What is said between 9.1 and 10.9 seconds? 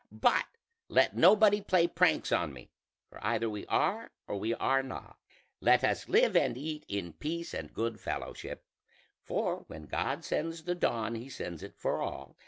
for when God sends the